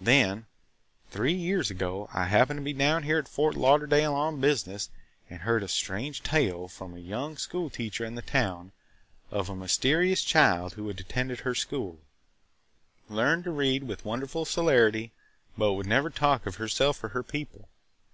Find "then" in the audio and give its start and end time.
0.00-0.46